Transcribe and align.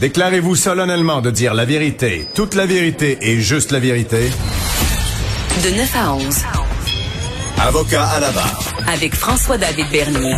Déclarez-vous 0.00 0.54
solennellement 0.54 1.20
de 1.20 1.32
dire 1.32 1.54
la 1.54 1.64
vérité, 1.64 2.28
toute 2.32 2.54
la 2.54 2.66
vérité 2.66 3.18
et 3.20 3.40
juste 3.40 3.72
la 3.72 3.80
vérité? 3.80 4.30
De 5.64 5.76
9 5.76 5.96
à 5.96 6.14
11. 6.14 6.36
Avocat 7.60 8.04
à 8.04 8.20
la 8.20 8.30
barre. 8.30 8.74
Avec 8.86 9.16
François-David 9.16 9.86
Bernier. 9.90 10.36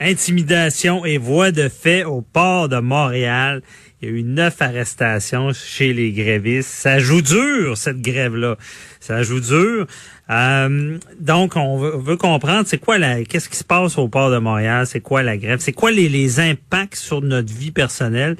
Intimidation 0.00 1.04
et 1.04 1.18
voie 1.18 1.52
de 1.52 1.68
fait 1.68 2.02
au 2.02 2.20
port 2.20 2.68
de 2.68 2.80
Montréal. 2.80 3.62
Il 4.04 4.10
y 4.10 4.12
a 4.12 4.16
eu 4.18 4.22
neuf 4.22 4.60
arrestations 4.60 5.54
chez 5.54 5.94
les 5.94 6.12
grévistes. 6.12 6.68
Ça 6.68 6.98
joue 6.98 7.22
dur, 7.22 7.78
cette 7.78 8.02
grève-là. 8.02 8.58
Ça 9.00 9.22
joue 9.22 9.40
dur. 9.40 9.86
Euh, 10.28 10.98
donc, 11.18 11.56
on 11.56 11.78
veut, 11.78 12.16
comprendre, 12.18 12.64
c'est 12.66 12.76
quoi 12.76 12.98
la, 12.98 13.24
qu'est-ce 13.24 13.48
qui 13.48 13.56
se 13.56 13.64
passe 13.64 13.96
au 13.96 14.08
port 14.08 14.30
de 14.30 14.36
Montréal? 14.36 14.86
C'est 14.86 15.00
quoi 15.00 15.22
la 15.22 15.38
grève? 15.38 15.60
C'est 15.60 15.72
quoi 15.72 15.90
les, 15.90 16.38
impacts 16.38 16.96
sur 16.96 17.22
notre 17.22 17.50
vie 17.50 17.70
personnelle? 17.70 18.36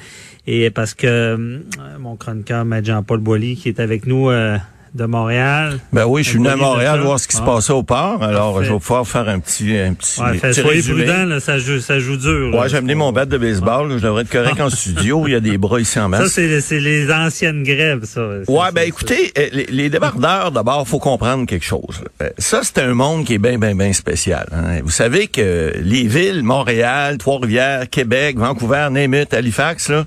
Et 0.46 0.68
parce 0.68 0.92
que 0.92 1.06
euh, 1.06 1.60
mon 1.98 2.16
chroniqueur, 2.16 2.66
Jean-Paul 2.82 3.20
Boilly, 3.20 3.56
qui 3.56 3.70
est 3.70 3.80
avec 3.80 4.06
nous 4.06 4.28
euh, 4.28 4.58
de 4.94 5.06
Montréal. 5.06 5.80
Ben 5.92 6.04
oui, 6.06 6.22
je 6.22 6.30
suis 6.30 6.38
venu 6.38 6.48
à 6.48 6.56
Montréal 6.56 7.00
voir 7.00 7.18
ce 7.18 7.26
qui 7.26 7.36
se 7.36 7.42
ah. 7.42 7.46
passait 7.46 7.72
au 7.72 7.82
port. 7.82 8.22
Alors, 8.22 8.62
je 8.62 8.72
vais 8.72 8.78
pouvoir 8.78 9.06
faire 9.06 9.28
un 9.28 9.40
petit, 9.40 9.76
un 9.76 9.92
petit, 9.92 10.20
ouais, 10.20 10.38
petit 10.38 10.60
Soyez 10.60 10.82
prudent, 10.82 11.24
là, 11.24 11.40
ça 11.40 11.58
joue, 11.58 11.80
ça 11.80 11.98
joue 11.98 12.16
dur. 12.16 12.54
Ouais, 12.54 12.68
j'ai 12.68 12.76
amené 12.76 12.94
mon 12.94 13.10
bat 13.10 13.26
de 13.26 13.36
baseball. 13.36 13.90
Je 13.90 13.98
devrais 13.98 14.22
être 14.22 14.30
correct 14.30 14.60
en 14.60 14.70
studio. 14.70 15.24
Il 15.26 15.32
y 15.32 15.34
a 15.34 15.40
des 15.40 15.58
bras 15.58 15.80
ici 15.80 15.98
en 15.98 16.08
masse. 16.08 16.28
Ça, 16.28 16.60
c'est 16.60 16.80
les 16.80 17.12
anciennes 17.12 17.64
grèves, 17.64 18.04
ça. 18.04 18.22
Ouais, 18.46 18.72
ben 18.72 18.82
écoutez, 18.86 19.32
euh, 19.36 19.48
les, 19.52 19.66
les 19.66 19.90
débardeurs, 19.90 20.52
d'abord, 20.52 20.86
faut 20.86 21.00
comprendre 21.00 21.46
quelque 21.46 21.64
chose. 21.64 22.02
Euh, 22.22 22.30
ça, 22.38 22.60
c'est 22.62 22.78
un 22.78 22.94
monde 22.94 23.24
qui 23.24 23.34
est 23.34 23.38
bien, 23.38 23.58
bien, 23.58 23.74
bien 23.74 23.92
spécial. 23.92 24.46
Hein. 24.52 24.80
Vous 24.84 24.90
savez 24.90 25.26
que 25.26 25.72
les 25.82 26.06
villes, 26.06 26.44
Montréal, 26.44 27.18
Trois-Rivières, 27.18 27.90
Québec, 27.90 28.38
Vancouver, 28.38 28.88
Namath, 28.92 29.34
Halifax, 29.34 29.88
là, 29.88 30.04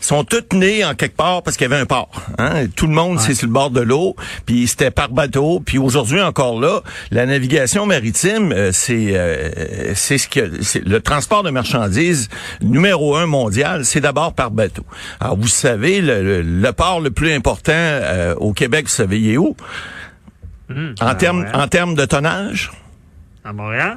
sont 0.00 0.22
toutes 0.22 0.52
nées 0.52 0.84
en 0.84 0.94
quelque 0.94 1.16
part 1.16 1.42
parce 1.42 1.56
qu'il 1.56 1.68
y 1.68 1.72
avait 1.72 1.82
un 1.82 1.86
port. 1.86 2.22
Hein. 2.38 2.66
Tout 2.76 2.86
le 2.86 2.94
monde, 2.94 3.18
c'est 3.18 3.34
sur 3.34 3.48
le 3.48 3.52
bord 3.52 3.70
de 3.70 3.80
l'eau 3.80 4.14
puis 4.46 4.66
c'était 4.66 4.90
par 4.90 5.10
bateau, 5.10 5.60
puis 5.64 5.78
aujourd'hui 5.78 6.20
encore 6.20 6.60
là, 6.60 6.82
la 7.10 7.26
navigation 7.26 7.86
maritime, 7.86 8.52
euh, 8.52 8.70
c'est 8.72 9.16
euh, 9.16 9.94
c'est 9.94 10.18
ce 10.18 10.28
que 10.28 10.62
c'est 10.62 10.84
le 10.84 11.00
transport 11.00 11.42
de 11.42 11.50
marchandises 11.50 12.28
numéro 12.60 13.16
un 13.16 13.26
mondial, 13.26 13.84
c'est 13.84 14.00
d'abord 14.00 14.34
par 14.34 14.50
bateau. 14.50 14.84
Alors 15.20 15.36
vous 15.36 15.48
savez, 15.48 16.00
le, 16.00 16.70
port 16.72 17.00
le 17.00 17.10
plus 17.10 17.32
important 17.32 17.72
euh, 17.74 18.34
au 18.36 18.52
Québec, 18.52 18.86
vous 18.86 18.92
savez, 18.92 19.20
il 19.20 19.30
est 19.32 19.36
où? 19.36 19.56
Hmm. 20.68 20.94
En 21.00 21.14
termes 21.14 21.46
en 21.54 21.66
termes 21.66 21.94
de 21.94 22.04
tonnage? 22.04 22.70
À 23.44 23.52
Montréal? 23.52 23.96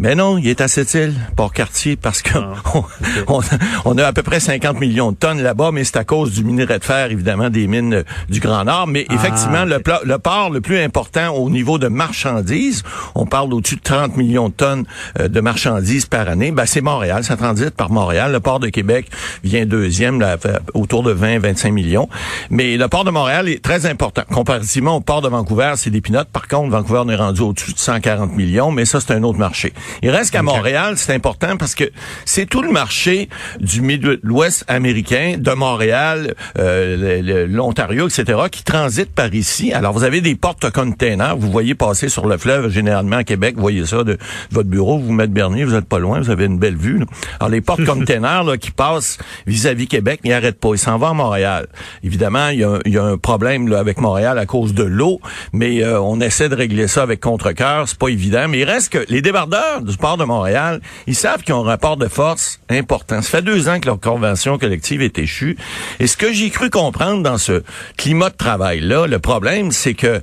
Mais 0.00 0.14
non, 0.14 0.38
il 0.38 0.48
est 0.48 0.62
à 0.62 0.68
Sept-Îles, 0.68 1.14
Port-Cartier, 1.36 1.96
parce 1.96 2.22
qu'on 2.22 2.40
ah, 2.40 2.80
on, 3.84 3.98
a 3.98 4.06
à 4.06 4.12
peu 4.14 4.22
près 4.22 4.40
50 4.40 4.80
millions 4.80 5.12
de 5.12 5.16
tonnes 5.16 5.42
là-bas, 5.42 5.72
mais 5.72 5.84
c'est 5.84 5.98
à 5.98 6.04
cause 6.04 6.32
du 6.32 6.42
minerai 6.42 6.78
de 6.78 6.84
fer, 6.84 7.10
évidemment, 7.10 7.50
des 7.50 7.66
mines 7.66 7.92
euh, 7.92 8.02
du 8.30 8.40
Grand 8.40 8.64
Nord. 8.64 8.86
Mais 8.86 9.04
ah, 9.10 9.14
effectivement, 9.14 9.66
le, 9.66 9.82
le, 10.04 10.18
port 10.18 10.48
le 10.48 10.62
plus 10.62 10.78
important 10.80 11.34
au 11.34 11.50
niveau 11.50 11.76
de 11.78 11.88
marchandises, 11.88 12.82
on 13.14 13.26
parle 13.26 13.52
au-dessus 13.52 13.76
de 13.76 13.82
30 13.82 14.16
millions 14.16 14.48
de 14.48 14.54
tonnes 14.54 14.86
euh, 15.18 15.28
de 15.28 15.40
marchandises 15.40 16.06
par 16.06 16.30
année, 16.30 16.50
ben, 16.50 16.64
c'est 16.64 16.80
Montréal, 16.80 17.22
ça 17.22 17.36
transite 17.36 17.70
par 17.70 17.90
Montréal. 17.90 18.32
Le 18.32 18.40
port 18.40 18.58
de 18.58 18.70
Québec 18.70 19.10
vient 19.44 19.66
deuxième, 19.66 20.18
là, 20.18 20.38
autour 20.72 21.02
de 21.02 21.12
20-25 21.12 21.72
millions. 21.72 22.08
Mais 22.48 22.78
le 22.78 22.88
port 22.88 23.04
de 23.04 23.10
Montréal 23.10 23.50
est 23.50 23.62
très 23.62 23.84
important. 23.84 24.22
Comparativement 24.32 24.96
au 24.96 25.00
port 25.00 25.20
de 25.20 25.28
Vancouver, 25.28 25.74
c'est 25.76 25.90
des 25.90 26.00
pinottes. 26.00 26.30
Par 26.32 26.48
contre, 26.48 26.70
Vancouver 26.70 27.12
est 27.12 27.16
rendu 27.16 27.42
au-dessus 27.42 27.74
de 27.74 27.78
140 27.78 28.34
millions, 28.34 28.70
mais 28.70 28.86
ça, 28.86 28.98
c'est 28.98 29.12
un 29.12 29.22
autre 29.24 29.38
marché. 29.38 29.74
Il 30.02 30.10
reste 30.10 30.32
qu'à 30.32 30.42
Montréal, 30.42 30.94
c'est 30.96 31.14
important 31.14 31.56
parce 31.56 31.74
que 31.74 31.84
c'est 32.24 32.46
tout 32.46 32.62
le 32.62 32.70
marché 32.70 33.28
du 33.60 33.80
Midwest 33.80 34.64
américain, 34.68 35.36
de 35.38 35.52
Montréal, 35.52 36.34
euh, 36.58 37.46
l'Ontario, 37.48 38.08
etc., 38.08 38.38
qui 38.50 38.64
transite 38.64 39.10
par 39.12 39.34
ici. 39.34 39.72
Alors, 39.72 39.92
vous 39.92 40.04
avez 40.04 40.20
des 40.20 40.34
porte-containers. 40.34 41.36
Vous 41.36 41.50
voyez 41.50 41.74
passer 41.74 42.08
sur 42.08 42.26
le 42.26 42.38
fleuve, 42.38 42.70
généralement 42.70 43.16
à 43.16 43.24
Québec. 43.24 43.54
Vous 43.56 43.62
voyez 43.62 43.86
ça 43.86 44.04
de 44.04 44.18
votre 44.50 44.68
bureau. 44.68 44.98
Vous 44.98 45.12
mettez 45.12 45.30
Bernier, 45.30 45.64
vous 45.64 45.74
êtes 45.74 45.86
pas 45.86 45.98
loin. 45.98 46.20
Vous 46.20 46.30
avez 46.30 46.46
une 46.46 46.58
belle 46.58 46.76
vue. 46.76 47.00
Alors, 47.38 47.50
les 47.50 47.60
porte-containers 47.60 48.44
qui 48.60 48.70
passent 48.70 49.18
vis-à-vis 49.46 49.86
Québec, 49.86 50.20
ils 50.24 50.30
n'arrêtent 50.30 50.60
pas. 50.60 50.70
Ils 50.72 50.78
s'en 50.78 50.98
vont 50.98 51.08
à 51.08 51.14
Montréal. 51.14 51.66
Évidemment, 52.02 52.48
il 52.48 52.60
y 52.60 52.98
a, 52.98 53.04
un 53.04 53.16
problème 53.16 53.68
là, 53.68 53.78
avec 53.78 53.98
Montréal 54.00 54.38
à 54.38 54.46
cause 54.46 54.74
de 54.74 54.84
l'eau, 54.84 55.20
mais 55.52 55.82
euh, 55.82 56.00
on 56.00 56.20
essaie 56.20 56.48
de 56.48 56.54
régler 56.54 56.86
ça 56.86 57.02
avec 57.02 57.20
contre-cœur. 57.20 57.88
C'est 57.88 57.98
pas 57.98 58.08
évident. 58.08 58.46
Mais 58.48 58.60
il 58.60 58.64
reste 58.64 58.92
que 58.92 59.04
les 59.08 59.22
débardeurs 59.22 59.79
du 59.80 59.96
port 59.96 60.16
de 60.16 60.24
Montréal, 60.24 60.80
ils 61.06 61.14
savent 61.14 61.42
qu'ils 61.42 61.54
ont 61.54 61.64
un 61.64 61.68
rapport 61.68 61.96
de 61.96 62.08
force 62.08 62.60
important. 62.68 63.22
Ça 63.22 63.30
fait 63.30 63.42
deux 63.42 63.68
ans 63.68 63.80
que 63.80 63.86
leur 63.86 64.00
convention 64.00 64.58
collective 64.58 65.02
est 65.02 65.18
échue. 65.18 65.56
Et 65.98 66.06
ce 66.06 66.16
que 66.16 66.32
j'ai 66.32 66.50
cru 66.50 66.70
comprendre 66.70 67.22
dans 67.22 67.38
ce 67.38 67.62
climat 67.96 68.30
de 68.30 68.36
travail-là, 68.36 69.06
le 69.06 69.18
problème, 69.18 69.72
c'est 69.72 69.94
que 69.94 70.20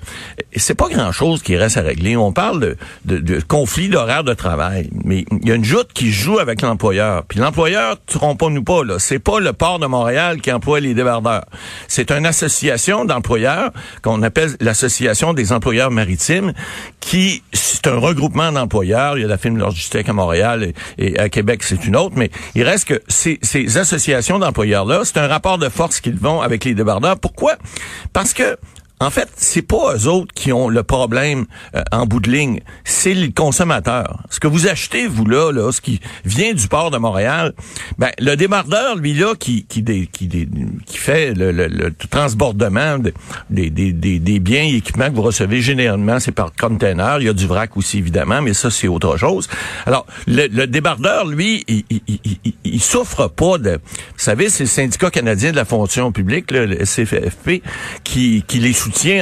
c'est 0.56 0.76
pas 0.76 0.90
grand-chose 0.90 1.42
qui 1.42 1.56
reste 1.56 1.78
à 1.78 1.82
régler. 1.82 2.18
On 2.18 2.32
parle 2.32 2.76
de, 3.06 3.40
conflit 3.48 3.90
d'horaire 3.90 4.24
de 4.24 4.34
travail, 4.34 4.90
mais 5.04 5.26
il 5.32 5.48
y 5.48 5.52
a 5.52 5.56
une 5.56 5.64
joute 5.64 5.90
qui 5.94 6.12
joue 6.12 6.40
avec 6.40 6.62
l'employeur. 6.62 7.24
Puis 7.26 7.40
l'employeur, 7.40 7.98
trompons-nous 8.06 8.64
pas, 8.64 8.84
là, 8.84 9.00
c'est 9.00 9.20
pas 9.20 9.40
le 9.40 9.54
port 9.54 9.80
de 9.80 9.88
Montréal 9.88 10.42
qui 10.42 10.52
emploie 10.52 10.80
les 10.80 10.94
débardeurs. 10.94 11.46
C'est 11.88 12.12
une 12.12 12.26
association 12.26 13.06
d'employeurs 13.06 13.72
qu'on 14.02 14.22
appelle 14.24 14.56
l'association 14.60 15.34
des 15.34 15.52
employeurs 15.52 15.92
maritimes, 15.92 16.54
qui 17.00 17.44
c'est 17.54 17.88
un 17.88 17.98
regroupement 17.98 18.52
d'employeurs. 18.52 19.18
Il 19.18 19.22
y 19.22 19.26
a 19.26 19.28
la 19.28 19.37
firme 19.38 19.58
Logistique 19.58 20.10
à 20.10 20.14
Montréal 20.14 20.74
et, 20.98 21.20
à 21.20 21.30
Québec, 21.30 21.64
c'est 21.64 21.86
une 21.86 21.96
autre. 21.96 22.16
Mais 22.16 22.30
il 22.56 22.64
reste 22.64 22.88
que 22.88 23.02
ces, 23.08 23.40
ces 23.42 23.78
associations 23.78 24.40
d'employeurs-là, 24.40 25.02
c'est 25.04 25.18
un 25.18 25.28
rapport 25.28 25.58
de 25.58 25.70
force 25.70 26.00
qu'ils 26.00 26.18
vont 26.18 26.42
avec 26.42 26.66
les 26.66 26.74
débardeurs. 26.74 27.20
Pourquoi? 27.20 27.56
Parce 28.14 28.34
que 28.34 28.58
en 29.00 29.12
fait, 29.12 29.30
c'est 29.36 29.62
pas 29.62 29.96
eux 29.96 30.08
autres 30.08 30.34
qui 30.34 30.52
ont 30.52 30.70
le 30.70 30.82
problème 30.82 31.46
euh, 31.76 31.84
en 31.92 32.08
bout 32.08 32.20
de 32.20 32.32
ligne, 32.32 32.62
c'est 32.84 33.14
le 33.14 33.30
consommateur. 33.30 34.24
Ce 34.32 34.40
que 34.40 34.48
vous 34.48 34.68
achetez 34.68 35.06
vous 35.08 35.26
là, 35.26 35.52
là, 35.52 35.72
ce 35.72 35.82
qui 35.82 36.00
vient 36.26 36.54
du 36.54 36.68
port 36.68 36.90
de 36.90 36.98
Montréal, 36.98 37.54
ben 38.00 38.10
le 38.20 38.36
débardeur 38.36 38.96
lui 38.96 39.14
là 39.14 39.36
qui 39.38 39.66
qui 39.66 39.84
qui, 39.84 40.98
fait 40.98 41.34
le, 41.36 41.52
le, 41.52 41.94
transbordement 42.10 42.98
des, 43.50 43.70
des, 43.70 43.94
des, 43.94 44.40
biens 44.40 44.64
et 44.64 44.78
équipements 44.78 45.10
que 45.10 45.16
vous 45.16 45.22
recevez 45.22 45.62
généralement, 45.62 46.20
c'est 46.20 46.32
par 46.32 46.52
container. 46.60 47.18
Il 47.20 47.26
y 47.26 47.30
a 47.30 47.34
du 47.34 47.46
vrac 47.46 47.78
aussi 47.78 48.00
évidemment, 48.00 48.42
mais 48.42 48.54
ça 48.54 48.72
c'est 48.72 48.88
autre 48.88 49.18
chose. 49.18 49.48
Alors 49.86 50.08
le, 50.26 50.66
débardeur 50.66 51.28
lui, 51.28 51.64
il, 51.68 51.84
il, 51.90 52.56
il, 52.64 52.82
souffre 52.82 53.28
pas 53.28 53.60
de, 53.60 53.74
vous 53.74 53.80
savez, 54.18 54.50
c'est 54.50 54.64
le 54.64 54.70
syndicat 54.70 55.12
canadien 55.12 55.52
de 55.52 55.56
la 55.56 55.66
fonction 55.66 56.12
publique, 56.12 56.50
le 56.50 56.84
SCFP, 56.84 57.62
qui 58.04 58.44
qui 58.48 58.60
les 58.60 58.74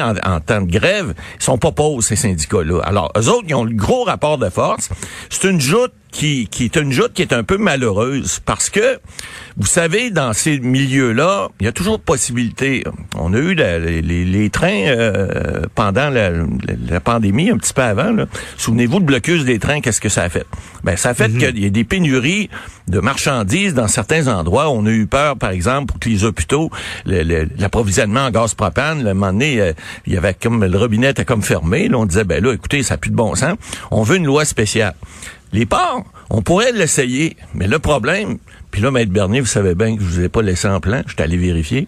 en, 0.02 0.40
temps 0.40 0.62
de 0.62 0.72
grève, 0.72 1.14
ils 1.40 1.44
sont 1.44 1.58
pas 1.58 1.72
pauvres, 1.72 2.02
ces 2.02 2.16
syndicats-là. 2.16 2.82
Alors, 2.84 3.12
eux 3.18 3.30
autres, 3.30 3.46
ils 3.48 3.56
ont 3.56 3.64
le 3.64 3.76
gros 3.76 4.04
rapport 4.04 4.38
de 4.38 4.50
force. 4.50 4.90
C'est 5.30 5.50
une 5.50 5.60
joute 5.60 5.94
qui, 6.16 6.48
qui 6.48 6.64
est 6.64 6.78
une 6.78 6.94
joute 6.94 7.12
qui 7.14 7.22
est 7.22 7.34
un 7.34 7.44
peu 7.44 7.58
malheureuse 7.58 8.40
parce 8.46 8.70
que, 8.70 9.00
vous 9.58 9.66
savez, 9.66 10.12
dans 10.12 10.32
ces 10.32 10.60
milieux-là, 10.60 11.50
il 11.60 11.66
y 11.66 11.68
a 11.68 11.74
toujours 11.74 12.00
possibilité. 12.00 12.86
On 13.18 13.34
a 13.34 13.38
eu 13.38 13.54
les, 13.54 14.02
les, 14.02 14.50
trains 14.50 14.88
euh, 14.88 15.64
pendant 15.76 16.10
la, 16.10 16.30
la, 16.90 17.00
pandémie, 17.02 17.50
un 17.50 17.58
petit 17.58 17.74
peu 17.74 17.82
avant. 17.82 18.16
Souvenez-vous, 18.58 19.00
le 19.00 19.06
blocus 19.06 19.44
des 19.44 19.60
trains, 19.60 19.82
qu'est-ce 19.82 20.00
que 20.00 20.08
ça 20.08 20.24
a 20.24 20.30
fait? 20.30 20.46
Ben, 20.86 20.96
ça 20.96 21.10
a 21.10 21.14
fait 21.14 21.28
mhm. 21.28 21.38
qu'il 21.38 21.64
y 21.64 21.66
a 21.66 21.70
des 21.70 21.84
pénuries 21.84 22.50
de 22.88 23.02
marchandises 23.02 23.74
dans 23.74 23.90
certains 23.90 24.28
endroits. 24.30 24.70
On 24.70 24.86
a 24.86 24.92
eu 24.92 25.08
peur, 25.08 25.36
par 25.36 25.50
exemple, 25.50 25.88
pour 25.88 26.00
que 26.00 26.08
les 26.08 26.24
hôpitaux, 26.24 26.72
l'approvisionnement 27.06 28.28
en 28.28 28.32
gaz 28.32 28.54
propane, 28.54 29.04
le 29.04 29.14
moment 29.14 29.34
donné, 29.34 29.60
euh, 29.60 29.74
il 30.08 30.14
y 30.14 30.18
avait 30.18 30.34
comme 30.34 30.64
le 30.64 30.78
robinet 30.78 31.10
était 31.10 31.26
comme 31.26 31.42
fermé. 31.42 31.90
Là, 31.90 31.98
on 31.98 32.06
disait, 32.06 32.24
ben 32.24 32.42
là, 32.42 32.54
écoutez, 32.54 32.84
ça 32.84 32.94
n'a 32.94 33.00
plus 33.00 33.12
de 33.12 33.18
bon 33.18 33.36
sens. 33.36 33.58
On 33.92 34.04
veut 34.04 34.16
une 34.16 34.26
loi 34.26 34.46
spéciale. 34.46 34.96
Les 35.56 35.66
ports, 35.66 36.04
on 36.30 36.42
pourrait 36.42 36.74
l'essayer, 36.74 37.38
mais 37.54 37.66
le 37.66 37.80
problème, 37.80 38.40
puis 38.72 38.82
là, 38.82 38.92
Maître 38.92 39.14
Bernier, 39.14 39.40
vous 39.40 39.46
savez 39.46 39.74
bien 39.74 39.96
que 39.96 40.02
je 40.02 40.06
vous 40.06 40.20
ai 40.20 40.28
pas 40.28 40.42
laissé 40.42 40.68
en 40.68 40.82
plan, 40.82 41.02
je 41.08 41.14
suis 41.14 41.22
allé 41.22 41.38
vérifier. 41.38 41.88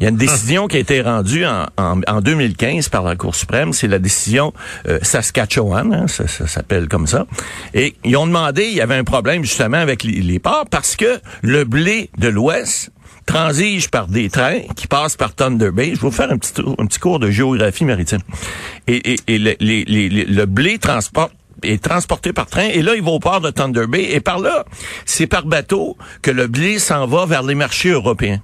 Il 0.00 0.02
y 0.02 0.06
a 0.06 0.10
une 0.10 0.16
décision 0.16 0.66
qui 0.66 0.78
a 0.78 0.80
été 0.80 1.00
rendue 1.00 1.46
en, 1.46 1.66
en, 1.76 2.20
2015 2.20 2.88
par 2.88 3.04
la 3.04 3.14
Cour 3.14 3.36
suprême, 3.36 3.72
c'est 3.72 3.86
la 3.86 4.00
décision 4.00 4.52
euh, 4.88 4.98
Saskatchewan, 5.02 5.94
hein, 5.94 6.08
ça, 6.08 6.26
s'appelle 6.26 6.88
comme 6.88 7.06
ça. 7.06 7.28
Et 7.72 7.94
ils 8.02 8.16
ont 8.16 8.26
demandé, 8.26 8.64
il 8.64 8.74
y 8.74 8.80
avait 8.80 8.96
un 8.96 9.04
problème 9.04 9.44
justement 9.44 9.78
avec 9.78 10.02
les, 10.02 10.40
ports 10.40 10.66
parce 10.68 10.96
que 10.96 11.20
le 11.42 11.62
blé 11.62 12.10
de 12.18 12.26
l'Ouest 12.26 12.90
transige 13.26 13.92
par 13.92 14.08
des 14.08 14.28
trains 14.28 14.62
qui 14.74 14.88
passent 14.88 15.16
par 15.16 15.36
Thunder 15.36 15.70
Bay. 15.70 15.90
Je 15.90 15.90
vais 15.92 15.98
vous 16.00 16.10
faire 16.10 16.32
un 16.32 16.38
petit, 16.38 16.52
un 16.78 16.86
petit 16.86 16.98
cours 16.98 17.20
de 17.20 17.30
géographie 17.30 17.84
maritime. 17.84 18.22
Et, 18.88 19.14
et, 19.28 19.38
le, 19.38 19.54
le 19.60 20.44
blé 20.46 20.78
transporte 20.78 21.32
transporté 21.82 22.32
par 22.32 22.46
train 22.46 22.68
et 22.72 22.82
là, 22.82 22.94
il 22.94 23.02
va 23.02 23.10
au 23.10 23.20
port 23.20 23.40
de 23.40 23.50
Thunder 23.50 23.86
Bay 23.86 24.04
et 24.10 24.20
par 24.20 24.38
là, 24.38 24.64
c'est 25.04 25.26
par 25.26 25.46
bateau 25.46 25.96
que 26.22 26.30
le 26.30 26.46
blé 26.46 26.78
s'en 26.78 27.06
va 27.06 27.26
vers 27.26 27.42
les 27.42 27.54
marchés 27.54 27.90
européens. 27.90 28.40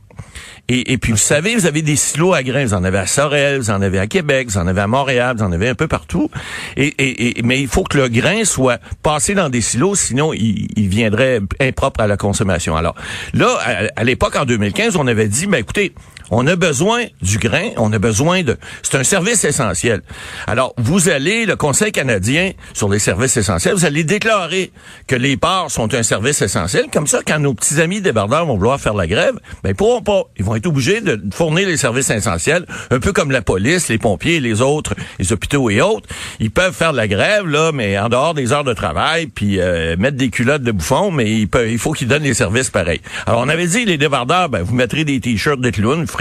Et, 0.73 0.99
puis, 0.99 1.11
vous 1.11 1.19
savez, 1.19 1.57
vous 1.57 1.67
avez 1.67 1.83
des 1.83 1.97
silos 1.97 2.33
à 2.33 2.45
grains. 2.45 2.65
Vous 2.65 2.75
en 2.75 2.85
avez 2.85 2.99
à 2.99 3.07
Sorel, 3.07 3.59
vous 3.59 3.71
en 3.71 3.83
avez 3.83 3.99
à 3.99 4.07
Québec, 4.07 4.49
vous 4.49 4.59
en 4.59 4.69
avez 4.69 4.83
à 4.83 4.87
Montréal, 4.87 5.35
vous 5.37 5.43
en 5.43 5.51
avez 5.51 5.69
un 5.69 5.75
peu 5.75 5.89
partout. 5.89 6.31
Mais 6.77 7.61
il 7.61 7.67
faut 7.67 7.83
que 7.83 7.99
le 7.99 8.09
grain 8.09 8.45
soit 8.45 8.79
passé 9.03 9.35
dans 9.35 9.49
des 9.49 9.63
silos, 9.63 9.97
sinon 9.97 10.33
il, 10.33 10.89
viendrait 10.89 11.41
impropre 11.61 12.01
à 12.01 12.07
la 12.07 12.17
consommation. 12.17 12.77
Alors 12.77 12.95
là, 13.35 13.49
à, 13.65 14.01
à 14.01 14.05
l'époque, 14.05 14.37
en 14.37 14.45
2015, 14.45 14.95
on 14.95 15.09
avait 15.09 15.27
dit, 15.27 15.49
ben 15.49 15.59
écoutez, 15.59 15.93
on 16.31 16.47
a 16.47 16.57
besoin 16.57 17.05
du 17.23 17.39
grain, 17.39 17.71
on 17.77 17.93
a 17.93 17.99
besoin 17.99 18.43
de... 18.43 18.57
C'est 18.83 18.97
un 18.97 19.05
service 19.05 19.45
essentiel. 19.45 20.03
Alors, 20.47 20.75
vous 20.79 21.09
allez, 21.09 21.47
le 21.47 21.57
Conseil 21.57 21.93
canadien 21.93 22.53
sur 22.73 22.89
les 22.89 22.99
services 22.99 23.37
essentiels, 23.37 23.75
vous 23.75 23.85
allez 23.85 24.05
déclarer 24.05 24.73
que 25.07 25.17
les 25.17 25.37
ports 25.37 25.71
sont 25.71 25.93
un 25.95 26.03
service 26.03 26.43
essentiel. 26.43 26.87
Comme 26.93 27.07
ça, 27.07 27.21
quand 27.27 27.39
nos 27.39 27.55
petits 27.55 27.81
amis 27.81 28.01
débardeurs 28.01 28.47
vont 28.47 28.57
vouloir 28.57 28.81
faire 28.81 28.95
la 28.95 29.07
grève, 29.07 29.35
ben 29.63 29.71
ils 29.71 29.75
pourront 29.75 30.03
pas. 30.03 30.23
Ils 30.37 30.45
vont 30.45 30.55
être 30.57 30.67
obligés 30.67 31.01
de 31.01 31.21
fournir 31.33 31.69
les 31.69 31.77
services 31.77 32.11
essentiels, 32.11 32.67
un 32.91 33.01
peu 33.01 33.13
comme 33.13 33.31
la 33.31 33.43
police, 33.43 33.89
les 33.89 33.99
pompiers, 33.99 34.41
les 34.41 34.61
autres, 34.61 34.95
les 35.19 35.33
hôpitaux 35.33 35.71
et 35.71 35.81
autres. 35.81 36.09
Ils 36.39 36.51
peuvent 36.51 36.75
faire 36.75 36.93
la 36.93 37.09
grève, 37.09 37.47
là, 37.47 37.73
mais 37.73 37.99
en 37.99 38.09
dehors 38.09 38.35
des 38.35 38.53
heures 38.53 38.65
de 38.65 38.75
travail, 38.75 39.27
puis 39.27 39.61
euh, 39.61 39.97
mettre 39.97 40.17
des 40.17 40.31
culottes 40.31 40.63
de 40.63 40.73
bouffon, 40.73 41.11
mais 41.11 41.31
il, 41.31 41.49
il 41.69 41.79
faut 41.79 41.93
qu'ils 41.93 42.09
donnent 42.09 42.23
les 42.23 42.35
services 42.35 42.71
pareils. 42.71 43.01
Alors, 43.27 43.41
on 43.41 43.49
avait 43.49 43.67
dit, 43.67 43.85
les 43.85 43.99
débardeurs, 43.99 44.49
ben, 44.49 44.63
vous 44.63 44.75
mettrez 44.75 45.05
des 45.05 45.21
t-shirts 45.21 45.61
de 45.61 45.71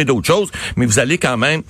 d'autres 0.05 0.27
choses, 0.27 0.51
mais 0.75 0.85
vous 0.85 0.99
allez 0.99 1.17
quand 1.17 1.37
même. 1.37 1.61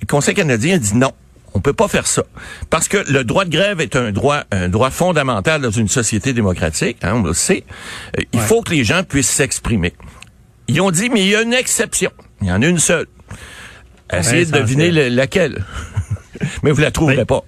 Le 0.00 0.06
Conseil 0.06 0.34
canadien 0.34 0.78
dit 0.78 0.94
non. 0.94 1.12
On 1.54 1.60
peut 1.60 1.72
pas 1.72 1.88
faire 1.88 2.06
ça 2.06 2.22
parce 2.68 2.86
que 2.86 2.98
le 3.10 3.24
droit 3.24 3.46
de 3.46 3.50
grève 3.50 3.80
est 3.80 3.96
un 3.96 4.12
droit 4.12 4.42
un 4.50 4.68
droit 4.68 4.90
fondamental 4.90 5.62
dans 5.62 5.70
une 5.70 5.88
société 5.88 6.34
démocratique, 6.34 6.98
hein, 7.02 7.14
on 7.16 7.22
le 7.22 7.32
sait. 7.32 7.64
Euh, 8.18 8.22
il 8.34 8.40
faut 8.40 8.60
que 8.60 8.72
les 8.72 8.84
gens 8.84 9.02
puissent 9.04 9.30
s'exprimer. 9.30 9.94
Ils 10.68 10.82
ont 10.82 10.90
dit 10.90 11.08
mais 11.08 11.22
il 11.22 11.28
y 11.28 11.34
a 11.34 11.40
une 11.40 11.54
exception. 11.54 12.10
Il 12.42 12.48
y 12.48 12.52
en 12.52 12.60
a 12.60 12.66
une 12.66 12.78
seule. 12.78 13.06
Essayez 14.12 14.44
de 14.44 14.50
deviner 14.50 14.90
le, 14.90 15.08
laquelle. 15.08 15.64
mais 16.62 16.70
vous 16.70 16.80
la 16.80 16.90
trouverez 16.90 17.24
pas. 17.24 17.42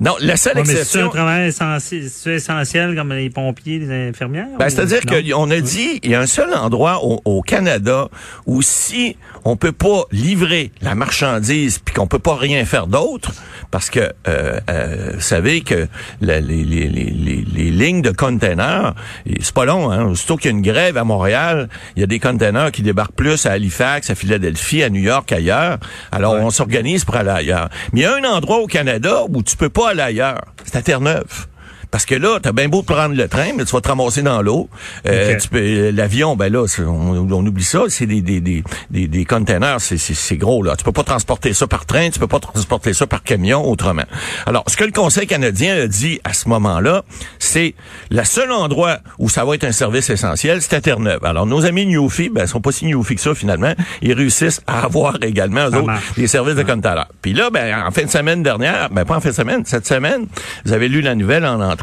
Non, 0.00 0.14
la 0.20 0.36
seule 0.36 0.58
exception. 0.58 0.84
C'est 0.84 1.00
un 1.00 1.08
travail 1.08 1.48
essentiel, 1.48 2.10
essentiel 2.26 2.94
comme 2.96 3.12
les 3.12 3.30
pompiers, 3.30 3.78
les 3.78 4.08
infirmières. 4.10 4.46
Ben, 4.58 4.68
C'est-à-dire 4.68 5.00
qu'on 5.02 5.50
a 5.50 5.60
dit, 5.60 6.00
il 6.02 6.10
y 6.10 6.14
a 6.14 6.20
un 6.20 6.26
seul 6.26 6.52
endroit 6.54 7.04
au, 7.04 7.20
au, 7.24 7.42
Canada 7.42 8.08
où 8.46 8.62
si 8.62 9.16
on 9.44 9.56
peut 9.56 9.72
pas 9.72 10.04
livrer 10.10 10.70
la 10.80 10.94
marchandise 10.94 11.78
puis 11.78 11.94
qu'on 11.94 12.06
peut 12.06 12.18
pas 12.18 12.36
rien 12.36 12.64
faire 12.64 12.86
d'autre, 12.86 13.32
parce 13.72 13.90
que 13.90 14.12
euh, 14.28 14.60
euh, 14.70 15.12
vous 15.14 15.20
savez 15.20 15.62
que 15.62 15.88
la, 16.20 16.40
les, 16.40 16.62
les, 16.62 16.88
les, 16.88 17.10
les, 17.10 17.70
lignes 17.70 18.02
de 18.02 18.10
containers, 18.10 18.94
c'est 19.40 19.54
pas 19.54 19.64
long, 19.64 19.90
hein. 19.90 20.14
Surtout 20.14 20.36
qu'il 20.36 20.50
y 20.50 20.54
a 20.54 20.56
une 20.56 20.62
grève 20.62 20.98
à 20.98 21.04
Montréal, 21.04 21.68
il 21.96 22.00
y 22.00 22.02
a 22.04 22.06
des 22.06 22.20
containers 22.20 22.70
qui 22.70 22.82
débarquent 22.82 23.16
plus 23.16 23.46
à 23.46 23.52
Halifax, 23.52 24.10
à 24.10 24.14
Philadelphie, 24.14 24.82
à 24.82 24.90
New 24.90 25.00
York, 25.00 25.32
ailleurs. 25.32 25.78
Alors 26.12 26.34
ouais. 26.34 26.40
on 26.42 26.50
s'organise 26.50 27.04
pour 27.04 27.16
aller 27.16 27.30
ailleurs. 27.30 27.70
Mais 27.92 28.00
il 28.00 28.02
y 28.02 28.06
a 28.06 28.14
un 28.14 28.24
endroit 28.24 28.58
au 28.58 28.66
Canada 28.66 29.22
où 29.28 29.42
tu 29.42 29.56
peux 29.56 29.70
pas 29.70 29.90
aller 29.90 30.02
ailleurs. 30.02 30.42
C'est 30.64 30.76
à 30.76 30.82
Terre-Neuve. 30.82 31.46
Parce 31.92 32.06
que 32.06 32.14
là, 32.14 32.38
t'as 32.42 32.52
bien 32.52 32.70
beau 32.70 32.82
prendre 32.82 33.14
le 33.14 33.28
train, 33.28 33.50
mais 33.54 33.66
tu 33.66 33.72
vas 33.72 33.82
te 33.82 33.88
ramasser 33.88 34.22
dans 34.22 34.40
l'eau. 34.40 34.70
Euh, 35.06 35.36
okay. 35.36 35.92
L'avion, 35.92 36.36
ben 36.36 36.50
là, 36.50 36.64
on, 36.78 37.30
on, 37.30 37.46
oublie 37.46 37.62
ça. 37.62 37.82
C'est 37.88 38.06
des 38.06 38.22
des 38.22 38.40
des 38.40 38.64
des, 38.90 39.06
des 39.06 39.24
containers, 39.26 39.76
c'est 39.78 40.36
gros 40.38 40.62
là. 40.62 40.74
Tu 40.74 40.84
peux 40.84 40.92
pas 40.92 41.04
transporter 41.04 41.52
ça 41.52 41.66
par 41.66 41.84
train, 41.84 42.08
tu 42.08 42.18
peux 42.18 42.26
pas 42.26 42.40
transporter 42.40 42.94
ça 42.94 43.06
par 43.06 43.22
camion 43.22 43.68
autrement. 43.68 44.04
Alors, 44.46 44.64
ce 44.68 44.76
que 44.78 44.84
le 44.84 44.90
Conseil 44.90 45.26
canadien 45.26 45.82
a 45.82 45.86
dit 45.86 46.18
à 46.24 46.32
ce 46.32 46.48
moment-là, 46.48 47.02
c'est 47.38 47.74
le 48.10 48.24
seul 48.24 48.50
endroit 48.52 48.98
où 49.18 49.28
ça 49.28 49.44
va 49.44 49.54
être 49.54 49.64
un 49.64 49.72
service 49.72 50.08
essentiel, 50.08 50.62
c'est 50.62 50.74
à 50.74 50.80
Terre-Neuve. 50.80 51.22
Alors, 51.24 51.44
nos 51.44 51.66
amis 51.66 51.84
Newfie, 51.84 52.30
ben, 52.30 52.46
sont 52.46 52.62
pas 52.62 52.72
si 52.72 52.86
Newfie 52.86 53.16
que 53.16 53.20
ça 53.20 53.34
finalement. 53.34 53.74
Ils 54.00 54.14
réussissent 54.14 54.62
à 54.66 54.84
avoir 54.84 55.18
également 55.22 55.68
eux 55.68 55.76
autres, 55.76 55.92
des 56.16 56.26
services 56.26 56.56
de 56.56 56.62
containers. 56.62 57.08
Puis 57.20 57.34
là, 57.34 57.50
ben, 57.50 57.84
en 57.86 57.90
fin 57.90 58.04
de 58.04 58.10
semaine 58.10 58.42
dernière, 58.42 58.88
ben 58.90 59.04
pas 59.04 59.16
en 59.16 59.20
fin 59.20 59.28
de 59.28 59.34
semaine, 59.34 59.62
cette 59.66 59.86
semaine, 59.86 60.26
vous 60.64 60.72
avez 60.72 60.88
lu 60.88 61.02
la 61.02 61.14
nouvelle 61.14 61.44
en 61.44 61.60
entrée 61.60 61.81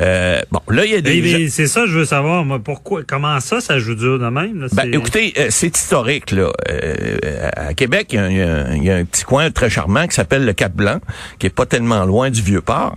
euh, 0.00 0.40
bon, 0.50 0.60
là, 0.68 0.84
il 0.84 0.92
y 0.92 0.94
a 0.94 1.00
des... 1.00 1.48
C'est 1.48 1.66
ça, 1.66 1.86
je 1.86 1.98
veux 1.98 2.04
savoir, 2.04 2.44
moi, 2.44 2.58
pourquoi, 2.62 3.02
comment 3.06 3.40
ça, 3.40 3.60
ça 3.60 3.78
joue 3.78 3.94
dur 3.94 4.18
de 4.18 4.28
même? 4.28 4.60
Là, 4.60 4.66
ben, 4.72 4.92
écoutez, 4.92 5.32
euh, 5.38 5.46
c'est 5.50 5.76
historique, 5.76 6.30
là. 6.32 6.50
Euh, 6.70 7.50
à 7.56 7.74
Québec, 7.74 8.08
il 8.12 8.16
y, 8.16 8.18
a, 8.18 8.74
il 8.74 8.84
y, 8.84 8.90
a 8.90 8.96
un 8.96 9.04
petit 9.04 9.24
coin 9.24 9.50
très 9.50 9.70
charmant 9.70 10.06
qui 10.06 10.14
s'appelle 10.14 10.44
le 10.44 10.52
Cap-Blanc, 10.52 11.00
qui 11.38 11.46
est 11.46 11.54
pas 11.54 11.66
tellement 11.66 12.04
loin 12.04 12.30
du 12.30 12.42
Vieux-Port, 12.42 12.96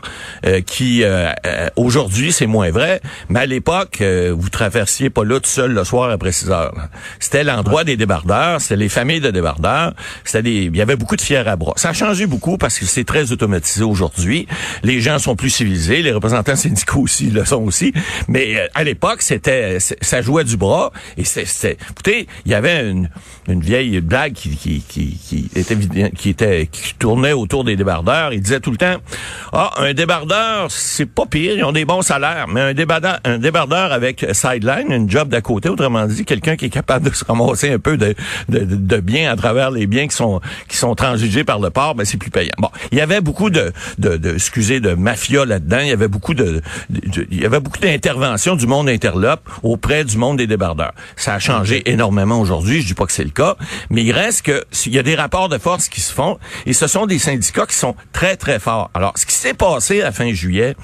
qui, 0.66 1.04
aujourd'hui, 1.76 2.32
c'est 2.32 2.48
moins 2.48 2.72
vrai, 2.72 3.02
mais 3.30 3.42
à 3.42 3.46
l'époque, 3.46 4.02
vous 4.02 4.50
traversiez 4.50 5.10
pas 5.10 5.24
là 5.24 5.40
tout 5.40 5.50
seul 5.50 5.74
le 5.74 5.84
soir 5.84 6.10
après 6.10 6.32
6 6.32 6.52
heures. 6.52 6.74
C'était 7.20 7.44
l'endroit 7.44 7.80
ouais. 7.80 7.86
des 7.86 7.98
débardeurs, 7.98 8.62
c'était 8.62 8.76
les 8.76 8.90
familles 8.90 9.22
de 9.22 9.32
débardeurs, 9.32 9.94
c'était 10.24 10.44
des... 10.44 10.70
Il 10.74 10.76
y 10.76 10.82
avait 10.82 10.96
beaucoup 10.96 11.16
de 11.16 11.22
fiers 11.22 11.38
à 11.38 11.56
bras. 11.56 11.74
Ça 11.76 11.90
a 11.90 11.94
changé 11.94 12.26
beaucoup 12.26 12.58
parce 12.58 12.80
que 12.80 12.86
c'est 12.86 13.04
très 13.04 13.32
automatisé 13.32 13.84
aujourd'hui. 13.84 14.48
Les 14.84 15.02
gens 15.02 15.20
sont 15.20 15.36
plus 15.36 15.50
civilisés, 15.50 16.02
les 16.02 16.12
représentants 16.24 16.56
syndicaux 16.56 17.02
aussi 17.02 17.30
le 17.30 17.44
sont 17.44 17.64
aussi. 17.64 17.94
Mais 18.28 18.58
euh, 18.58 18.68
à 18.76 18.84
l'époque, 18.84 19.22
c'était 19.22 19.78
ça 19.80 20.22
jouait 20.22 20.46
du 20.46 20.56
bras 20.56 20.92
et 21.18 21.26
c'est 21.26 21.78
écoutez, 21.90 22.28
il 22.46 22.52
y 22.52 22.56
avait 22.56 22.90
une, 22.90 23.10
une 23.48 23.60
vieille 23.60 24.00
blague 24.00 24.34
qui, 24.34 24.56
qui, 24.56 24.82
qui, 24.82 25.18
qui 25.18 25.50
était 25.56 25.78
qui 26.16 26.30
était 26.30 26.68
qui 26.72 26.96
tournait 26.96 27.34
autour 27.34 27.64
des 27.64 27.76
débardeurs. 27.76 28.32
Il 28.32 28.42
disait 28.42 28.62
tout 28.62 28.72
le 28.72 28.78
temps 28.78 28.96
ah 29.52 29.72
un 29.78 29.94
débardeur 29.94 30.72
c'est 30.72 31.06
pas 31.06 31.26
pire, 31.26 31.58
ils 31.58 31.64
ont 31.64 31.72
des 31.74 31.86
bons 31.86 32.02
salaires, 32.02 32.48
mais 32.48 32.62
un 32.62 32.74
débardeur 32.74 33.20
un 33.26 33.38
débardeur 33.38 33.92
avec 33.92 34.26
sideline, 34.32 34.92
une 34.92 35.10
job 35.10 35.30
d'à 35.30 35.42
côté, 35.42 35.70
autrement 35.70 36.06
dit 36.06 36.24
quelqu'un 36.24 36.56
qui 36.56 36.66
est 36.66 36.70
capable 36.70 37.10
de 37.10 37.14
se 37.14 37.26
ramasser 37.26 37.72
un 37.72 37.80
peu 37.80 37.98
de, 37.98 38.16
de, 38.50 38.60
de 38.60 38.98
biens 38.98 39.32
à 39.32 39.36
travers 39.36 39.72
les 39.72 39.88
biens 39.88 40.08
qui 40.08 40.16
sont 40.16 40.40
qui 40.70 40.78
sont 40.78 40.96
transigés 40.96 41.44
par 41.44 41.60
le 41.60 41.70
port, 41.70 41.96
ben 41.96 42.06
c'est 42.06 42.18
plus 42.18 42.32
payant. 42.32 42.52
Bon, 42.60 42.70
il 42.92 42.98
y 42.98 43.02
avait 43.02 43.22
beaucoup 43.22 43.50
de 43.50 43.74
de, 43.98 44.16
de 44.16 44.34
excusez 44.36 44.80
de 44.80 44.94
mafia 44.94 45.46
là-dedans. 45.46 45.80
Il 45.82 45.88
y 45.88 45.92
avait 45.92 46.08
beaucoup 46.14 46.34
de, 46.34 46.62
de, 46.90 47.10
de 47.10 47.28
il 47.32 47.42
y 47.42 47.46
avait 47.46 47.60
beaucoup 47.60 47.80
d'interventions 47.80 48.56
du 48.56 48.68
monde 48.68 48.88
interlope 48.88 49.50
auprès 49.64 50.06
du 50.06 50.18
monde 50.18 50.38
des 50.38 50.48
débardeurs. 50.48 50.94
Ça 51.16 51.34
a 51.34 51.40
changé 51.40 51.90
énormément 51.90 52.40
aujourd'hui. 52.40 52.82
Je 52.82 52.88
dis 52.88 52.94
pas 52.94 53.06
que 53.06 53.12
c'est 53.12 53.24
le 53.24 53.32
cas, 53.32 53.56
mais 53.90 54.04
il 54.04 54.12
reste 54.12 54.44
que 54.44 54.64
il 54.86 54.94
y 54.94 55.00
a 55.00 55.04
des 55.04 55.16
rapports 55.16 55.50
de 55.50 55.58
force 55.58 55.90
qui 55.90 56.02
se 56.02 56.14
font 56.14 56.38
et 56.66 56.74
ce 56.74 56.88
sont 56.88 57.06
des 57.06 57.20
syndicats 57.20 57.66
qui 57.66 57.76
sont 57.76 57.96
très 58.12 58.36
très 58.38 58.60
forts. 58.60 58.92
Alors, 58.94 59.14
ce 59.16 59.26
qui 59.26 59.34
s'est 59.34 59.54
passé 59.54 60.02
à 60.02 60.12
fin 60.12 60.32
juillet, 60.34 60.76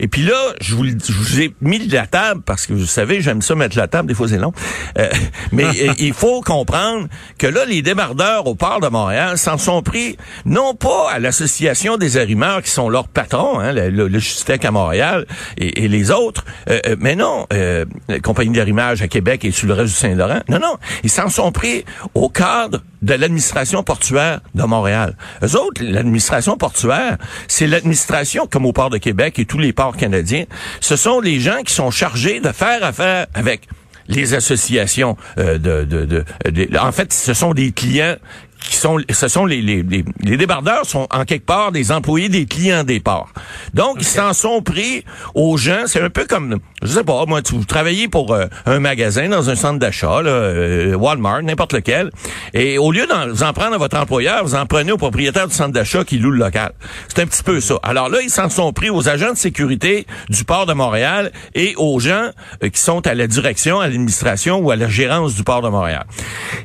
et 0.00 0.08
puis 0.08 0.22
là, 0.22 0.54
je 0.60 0.74
vous, 0.74 0.86
je 0.86 1.12
vous 1.12 1.40
ai 1.40 1.54
mis 1.60 1.86
de 1.86 1.92
la 1.92 2.06
table 2.06 2.42
parce 2.44 2.66
que 2.66 2.72
vous 2.72 2.86
savez, 2.86 3.20
j'aime 3.20 3.42
ça 3.42 3.54
mettre 3.54 3.76
la 3.76 3.88
table. 3.88 4.08
Des 4.08 4.14
fois, 4.14 4.28
c'est 4.28 4.38
long, 4.38 4.52
euh, 4.98 5.08
mais 5.52 5.66
il 5.98 6.14
faut 6.14 6.40
comprendre 6.40 7.08
que 7.38 7.46
là, 7.46 7.64
les 7.66 7.82
débardeurs 7.82 8.46
au 8.46 8.54
port 8.54 8.80
de 8.80 8.88
Montréal 8.88 9.38
s'en 9.38 9.58
sont 9.58 9.82
pris 9.82 10.16
non 10.46 10.74
pas 10.74 11.10
à 11.12 11.18
l'association 11.18 11.96
des 11.96 12.16
arrimeurs 12.16 12.62
qui 12.62 12.70
sont 12.70 12.88
leurs 12.88 13.08
patrons, 13.08 13.58
hein, 13.60 13.72
le, 13.72 13.90
le, 13.90 14.08
le 14.08 14.20
À 14.64 14.70
Montréal 14.70 15.26
et, 15.58 15.88
les 15.88 16.10
autres. 16.10 16.44
Euh, 16.70 16.80
mais 16.98 17.16
non, 17.16 17.46
euh, 17.52 17.84
la 18.08 18.20
compagnie 18.20 18.52
d'arrimage 18.52 19.02
à 19.02 19.08
Québec 19.08 19.44
et 19.44 19.50
sur 19.50 19.66
le 19.66 19.74
reste 19.74 19.94
du 19.94 19.98
Saint-Laurent. 19.98 20.40
Non, 20.48 20.58
non, 20.60 20.76
ils 21.02 21.10
s'en 21.10 21.28
sont 21.28 21.50
pris 21.52 21.84
au 22.14 22.28
cadre 22.28 22.82
de 23.02 23.14
l'administration 23.14 23.82
portuaire 23.82 24.40
de 24.54 24.62
Montréal. 24.62 25.16
Eux 25.42 25.56
autres, 25.56 25.82
l'administration 25.82 26.56
portuaire, 26.56 27.18
c'est 27.48 27.66
l'administration, 27.66 28.46
comme 28.48 28.66
au 28.66 28.72
port 28.72 28.90
de 28.90 28.98
Québec 28.98 29.38
et 29.38 29.44
tous 29.44 29.58
les 29.58 29.72
ports 29.72 29.96
canadiens, 29.96 30.44
ce 30.80 30.96
sont 30.96 31.20
les 31.20 31.40
gens 31.40 31.62
qui 31.64 31.74
sont 31.74 31.90
chargés 31.90 32.40
de 32.40 32.52
faire 32.52 32.84
affaire 32.84 33.26
avec 33.34 33.68
les 34.08 34.34
associations 34.34 35.16
euh, 35.38 35.58
de, 35.58 36.78
En 36.78 36.92
fait, 36.92 37.12
ce 37.12 37.34
sont 37.34 37.54
des 37.54 37.72
clients 37.72 38.16
qui 38.62 38.76
sont, 38.76 38.98
ce 39.10 39.28
sont 39.28 39.44
les, 39.44 39.60
les, 39.62 39.82
les, 39.82 40.04
les, 40.22 40.36
débardeurs 40.36 40.86
sont 40.86 41.06
en 41.10 41.24
quelque 41.24 41.46
part 41.46 41.72
des 41.72 41.92
employés 41.92 42.28
des 42.28 42.46
clients 42.46 42.84
des 42.84 43.00
ports. 43.00 43.28
Donc, 43.74 43.92
okay. 43.92 44.00
ils 44.00 44.06
s'en 44.06 44.32
sont 44.32 44.62
pris 44.62 45.04
aux 45.34 45.56
gens. 45.56 45.82
C'est 45.86 46.02
un 46.02 46.10
peu 46.10 46.24
comme, 46.24 46.58
je 46.82 46.88
sais 46.88 47.04
pas, 47.04 47.24
moi, 47.26 47.42
tu, 47.42 47.54
vous 47.54 47.64
travaillez 47.64 48.08
pour 48.08 48.32
euh, 48.32 48.46
un 48.66 48.80
magasin 48.80 49.28
dans 49.28 49.50
un 49.50 49.54
centre 49.54 49.78
d'achat, 49.78 50.18
euh, 50.18 50.94
Walmart, 50.94 51.42
n'importe 51.42 51.72
lequel, 51.72 52.10
et 52.54 52.78
au 52.78 52.92
lieu 52.92 53.06
d'en 53.06 53.28
vous 53.28 53.42
en 53.42 53.52
prendre 53.52 53.74
à 53.74 53.78
votre 53.78 53.98
employeur, 53.98 54.44
vous 54.44 54.54
en 54.54 54.66
prenez 54.66 54.92
au 54.92 54.98
propriétaire 54.98 55.48
du 55.48 55.54
centre 55.54 55.72
d'achat 55.72 56.04
qui 56.04 56.18
loue 56.18 56.30
le 56.30 56.38
local. 56.38 56.72
C'est 57.08 57.22
un 57.22 57.26
petit 57.26 57.42
peu 57.42 57.60
ça. 57.60 57.74
Alors 57.82 58.08
là, 58.08 58.18
ils 58.22 58.30
s'en 58.30 58.48
sont 58.48 58.72
pris 58.72 58.90
aux 58.90 59.08
agents 59.08 59.32
de 59.32 59.38
sécurité 59.38 60.06
du 60.28 60.44
port 60.44 60.66
de 60.66 60.72
Montréal 60.72 61.32
et 61.54 61.74
aux 61.76 61.98
gens 61.98 62.30
euh, 62.62 62.68
qui 62.68 62.80
sont 62.80 63.06
à 63.06 63.14
la 63.14 63.26
direction, 63.26 63.80
à 63.80 63.86
l'administration 63.86 64.58
ou 64.58 64.70
à 64.70 64.76
la 64.76 64.88
gérance 64.88 65.34
du 65.34 65.44
port 65.44 65.62
de 65.62 65.68
Montréal. 65.68 66.04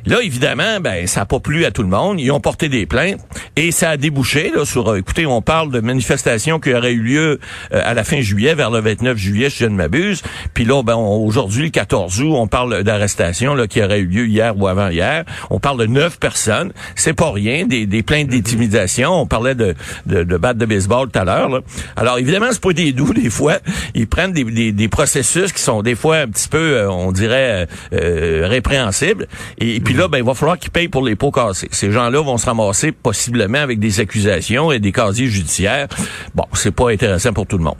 Là, 0.06 0.22
évidemment, 0.22 0.80
ben, 0.80 1.06
ça 1.06 1.20
n'a 1.20 1.26
pas 1.26 1.40
plu 1.40 1.64
à 1.64 1.70
tout 1.70 1.82
le 1.82 1.87
le 1.88 1.96
monde. 1.96 2.20
Ils 2.20 2.30
ont 2.30 2.40
porté 2.40 2.68
des 2.68 2.86
plaintes 2.86 3.20
et 3.56 3.70
ça 3.72 3.90
a 3.90 3.96
débouché 3.96 4.50
là, 4.54 4.64
sur, 4.64 4.92
euh, 4.92 4.98
écoutez, 4.98 5.26
on 5.26 5.42
parle 5.42 5.70
de 5.70 5.80
manifestations 5.80 6.60
qui 6.60 6.72
auraient 6.74 6.92
eu 6.92 7.02
lieu 7.02 7.40
euh, 7.72 7.80
à 7.84 7.94
la 7.94 8.04
fin 8.04 8.20
juillet, 8.20 8.54
vers 8.54 8.70
le 8.70 8.80
29 8.80 9.16
juillet, 9.16 9.50
si 9.50 9.64
je 9.64 9.68
ne 9.68 9.74
m'abuse. 9.74 10.22
Puis 10.54 10.64
là, 10.64 10.82
ben, 10.82 10.94
aujourd'hui, 10.94 11.64
le 11.64 11.70
14 11.70 12.20
août, 12.20 12.32
on 12.34 12.46
parle 12.46 12.82
d'arrestation 12.82 13.54
là, 13.54 13.66
qui 13.66 13.82
aurait 13.82 14.00
eu 14.00 14.06
lieu 14.06 14.26
hier 14.26 14.56
ou 14.56 14.68
avant-hier. 14.68 15.24
On 15.50 15.58
parle 15.58 15.78
de 15.78 15.86
neuf 15.86 16.18
personnes. 16.18 16.72
C'est 16.94 17.14
pas 17.14 17.32
rien, 17.32 17.66
des, 17.66 17.86
des 17.86 18.02
plaintes 18.02 18.28
d'intimidation. 18.28 19.10
On 19.10 19.26
parlait 19.26 19.54
de, 19.54 19.74
de, 20.06 20.24
de 20.24 20.36
batte 20.36 20.58
de 20.58 20.66
baseball 20.66 21.08
tout 21.10 21.18
à 21.18 21.24
l'heure. 21.24 21.62
Alors, 21.96 22.18
évidemment, 22.18 22.48
c'est 22.52 22.62
pas 22.62 22.72
des 22.72 22.92
doux, 22.92 23.12
des 23.14 23.30
fois. 23.30 23.58
Ils 23.94 24.06
prennent 24.06 24.32
des, 24.32 24.44
des, 24.44 24.72
des, 24.72 24.88
processus 24.88 25.52
qui 25.52 25.62
sont 25.62 25.82
des 25.82 25.94
fois 25.94 26.18
un 26.18 26.28
petit 26.28 26.48
peu, 26.48 26.86
on 26.88 27.12
dirait, 27.12 27.66
euh, 27.92 28.46
répréhensibles. 28.48 29.26
Et, 29.58 29.80
puis 29.80 29.94
là, 29.94 30.08
ben, 30.08 30.18
il 30.18 30.24
va 30.24 30.34
falloir 30.34 30.58
qu'ils 30.58 30.70
payent 30.70 30.88
pour 30.88 31.04
les 31.04 31.16
pots 31.16 31.30
cassés. 31.30 31.68
Ces 31.78 31.92
gens-là 31.92 32.20
vont 32.20 32.38
se 32.38 32.46
ramasser 32.46 32.90
possiblement 32.90 33.58
avec 33.58 33.78
des 33.78 34.00
accusations 34.00 34.72
et 34.72 34.80
des 34.80 34.90
casiers 34.90 35.28
judiciaires. 35.28 35.86
Bon, 36.34 36.42
c'est 36.52 36.72
pas 36.72 36.90
intéressant 36.90 37.32
pour 37.32 37.46
tout 37.46 37.56
le 37.56 37.62
monde. 37.62 37.76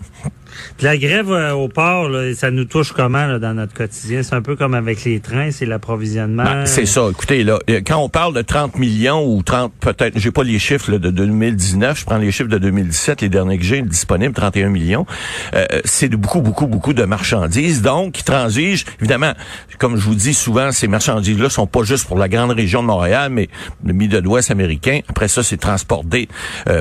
La 0.80 0.96
grève 0.96 1.30
euh, 1.30 1.52
au 1.52 1.68
port, 1.68 2.10
ça 2.34 2.50
nous 2.50 2.64
touche 2.64 2.92
comment 2.92 3.26
là, 3.26 3.38
dans 3.38 3.54
notre 3.54 3.74
quotidien? 3.74 4.22
C'est 4.22 4.34
un 4.34 4.42
peu 4.42 4.56
comme 4.56 4.74
avec 4.74 5.04
les 5.04 5.20
trains, 5.20 5.50
c'est 5.50 5.66
l'approvisionnement. 5.66 6.44
Ben, 6.44 6.66
c'est 6.66 6.86
ça. 6.86 7.08
Écoutez, 7.10 7.42
là, 7.44 7.58
euh, 7.68 7.80
quand 7.84 7.98
on 7.98 8.08
parle 8.08 8.34
de 8.34 8.42
30 8.42 8.78
millions 8.78 9.26
ou 9.26 9.42
30, 9.42 9.72
peut-être, 9.80 10.18
j'ai 10.18 10.30
pas 10.30 10.44
les 10.44 10.58
chiffres 10.58 10.92
de 10.92 11.10
2019, 11.10 11.98
je 11.98 12.04
prends 12.04 12.18
les 12.18 12.30
chiffres 12.30 12.48
de 12.48 12.58
2017, 12.58 13.22
les 13.22 13.28
derniers 13.28 13.58
que 13.58 13.64
j'ai 13.64 13.82
disponibles, 13.82 14.34
31 14.34 14.68
millions. 14.68 15.06
Euh, 15.54 15.64
c'est 15.84 16.08
beaucoup, 16.08 16.40
beaucoup, 16.40 16.66
beaucoup 16.66 16.92
de 16.92 17.04
marchandises, 17.04 17.82
donc 17.82 18.12
qui 18.12 18.24
transigent. 18.24 18.84
Évidemment, 19.00 19.32
comme 19.78 19.96
je 19.96 20.04
vous 20.04 20.14
dis 20.14 20.34
souvent, 20.34 20.70
ces 20.72 20.88
marchandises-là 20.88 21.50
sont 21.50 21.66
pas 21.66 21.82
juste 21.82 22.06
pour 22.06 22.18
la 22.18 22.28
grande 22.28 22.50
région 22.50 22.82
de 22.82 22.86
Montréal, 22.86 23.30
mais 23.32 23.48
le 23.84 23.92
Midwest 23.92 24.50
américain. 24.50 25.00
Après 25.08 25.28
ça, 25.28 25.42
c'est 25.42 25.56
transporté 25.56 26.28